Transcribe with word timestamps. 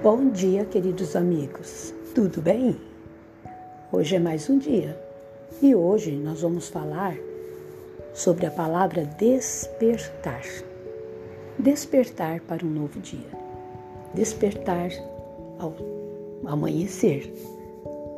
Bom 0.00 0.30
dia, 0.30 0.64
queridos 0.64 1.16
amigos. 1.16 1.92
Tudo 2.14 2.40
bem? 2.40 2.76
Hoje 3.90 4.14
é 4.14 4.20
mais 4.20 4.48
um 4.48 4.56
dia 4.56 4.96
e 5.60 5.74
hoje 5.74 6.12
nós 6.12 6.40
vamos 6.40 6.68
falar 6.68 7.16
sobre 8.14 8.46
a 8.46 8.50
palavra 8.50 9.04
despertar. 9.04 10.44
Despertar 11.58 12.40
para 12.42 12.64
um 12.64 12.70
novo 12.70 13.00
dia. 13.00 13.26
Despertar 14.14 14.88
ao 15.58 15.74
amanhecer. 16.46 17.34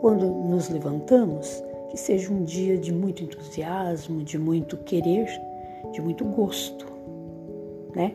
Quando 0.03 0.27
nos 0.27 0.69
levantamos, 0.69 1.65
que 1.91 1.97
seja 1.97 2.31
um 2.31 2.45
dia 2.45 2.77
de 2.77 2.93
muito 2.93 3.25
entusiasmo, 3.25 4.23
de 4.23 4.39
muito 4.39 4.77
querer, 4.77 5.27
de 5.93 6.03
muito 6.03 6.27
gosto, 6.27 6.87
né? 7.95 8.15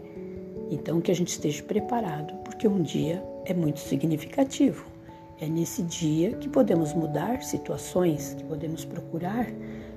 Então 0.69 0.99
que 0.99 1.11
a 1.11 1.15
gente 1.15 1.29
esteja 1.29 1.63
preparado, 1.63 2.33
porque 2.43 2.67
um 2.67 2.81
dia 2.81 3.23
é 3.45 3.53
muito 3.53 3.79
significativo. 3.79 4.85
É 5.39 5.47
nesse 5.47 5.83
dia 5.83 6.31
que 6.37 6.49
podemos 6.49 6.93
mudar 6.93 7.43
situações, 7.43 8.33
que 8.35 8.43
podemos 8.45 8.85
procurar 8.85 9.47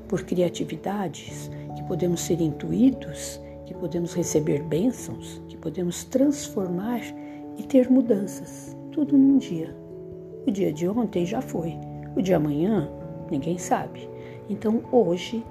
por 0.09 0.23
criatividades, 0.23 1.50
que 1.76 1.82
podemos 1.84 2.20
ser 2.20 2.40
intuídos, 2.40 3.40
que 3.64 3.74
podemos 3.74 4.14
receber 4.14 4.62
bênçãos, 4.62 5.40
que 5.48 5.56
podemos 5.56 6.04
transformar 6.04 7.00
e 7.56 7.62
ter 7.62 7.88
mudanças. 7.88 8.76
Tudo 8.90 9.16
num 9.16 9.38
dia. 9.38 9.74
O 10.46 10.50
dia 10.50 10.73
de 10.73 10.88
ontem 10.88 11.24
já 11.24 11.40
foi. 11.40 11.74
O 12.16 12.23
de 12.23 12.34
amanhã, 12.34 12.90
ninguém 13.30 13.59
sabe. 13.59 14.09
Então 14.50 14.82
hoje 14.90 15.45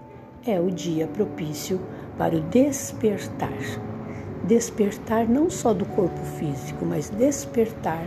é 0.45 0.59
o 0.59 0.69
dia 0.69 1.07
propício 1.07 1.79
para 2.17 2.35
o 2.35 2.41
despertar 2.41 3.96
despertar 4.47 5.27
não 5.27 5.49
só 5.49 5.73
do 5.73 5.85
corpo 5.85 6.21
físico, 6.39 6.85
mas 6.85 7.09
despertar 7.09 8.05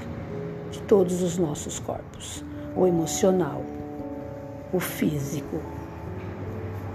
de 0.70 0.80
todos 0.82 1.22
os 1.22 1.36
nossos 1.36 1.78
corpos: 1.78 2.42
o 2.74 2.86
emocional, 2.86 3.62
o 4.72 4.80
físico, 4.80 5.60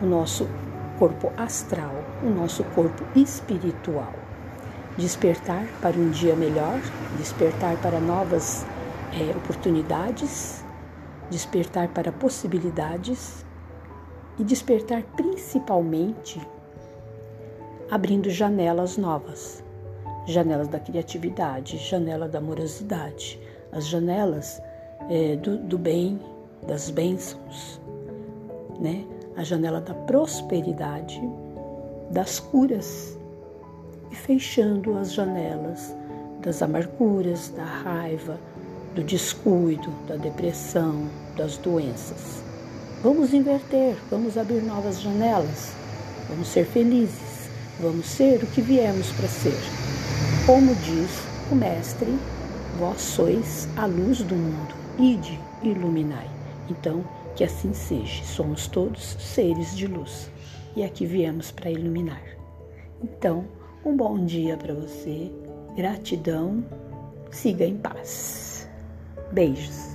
o 0.01 0.05
nosso 0.05 0.47
corpo 0.97 1.31
astral, 1.37 1.93
o 2.23 2.29
nosso 2.29 2.63
corpo 2.75 3.03
espiritual. 3.15 4.13
Despertar 4.97 5.67
para 5.81 5.97
um 5.97 6.09
dia 6.09 6.35
melhor, 6.35 6.79
despertar 7.17 7.75
para 7.77 7.99
novas 7.99 8.65
é, 9.13 9.35
oportunidades, 9.35 10.63
despertar 11.29 11.89
para 11.89 12.13
possibilidades 12.13 13.45
e 14.39 14.43
despertar 14.43 15.03
principalmente 15.15 16.41
abrindo 17.95 18.29
janelas 18.29 18.97
novas, 18.97 19.63
janelas 20.27 20.67
da 20.67 20.77
criatividade, 20.77 21.77
janela 21.77 22.27
da 22.27 22.39
amorosidade, 22.39 23.39
as 23.71 23.87
janelas 23.87 24.61
é, 25.09 25.37
do, 25.37 25.57
do 25.57 25.77
bem, 25.77 26.19
das 26.67 26.89
bênçãos, 26.89 27.79
né? 28.81 29.05
a 29.37 29.43
janela 29.45 29.79
da 29.79 29.93
prosperidade, 29.93 31.21
das 32.11 32.37
curas 32.37 33.17
e 34.11 34.15
fechando 34.15 34.97
as 34.97 35.13
janelas 35.13 35.95
das 36.41 36.61
amarguras, 36.61 37.47
da 37.55 37.63
raiva, 37.63 38.37
do 38.93 39.05
descuido, 39.05 39.89
da 40.05 40.17
depressão, 40.17 41.07
das 41.37 41.55
doenças. 41.59 42.43
Vamos 43.01 43.33
inverter, 43.33 43.95
vamos 44.11 44.37
abrir 44.37 44.61
novas 44.63 44.99
janelas, 44.99 45.71
vamos 46.27 46.49
ser 46.49 46.65
felizes 46.65 47.34
Vamos 47.79 48.05
ser 48.05 48.41
o 48.41 48.47
que 48.47 48.61
viemos 48.61 49.11
para 49.11 49.27
ser. 49.27 49.59
Como 50.45 50.73
diz 50.75 51.11
o 51.51 51.55
Mestre, 51.55 52.17
vós 52.79 53.01
sois 53.01 53.67
a 53.75 53.85
luz 53.85 54.19
do 54.19 54.35
mundo, 54.35 54.73
ide 54.97 55.39
iluminai. 55.61 56.29
Então, 56.69 57.03
que 57.35 57.43
assim 57.43 57.73
seja. 57.73 58.23
Somos 58.23 58.67
todos 58.67 59.17
seres 59.19 59.75
de 59.75 59.87
luz 59.87 60.29
e 60.75 60.83
aqui 60.83 61.05
viemos 61.05 61.51
para 61.51 61.69
iluminar. 61.69 62.21
Então, 63.03 63.45
um 63.83 63.95
bom 63.95 64.23
dia 64.25 64.55
para 64.57 64.73
você, 64.73 65.31
gratidão, 65.75 66.63
siga 67.29 67.65
em 67.65 67.77
paz. 67.77 68.69
Beijos. 69.31 69.94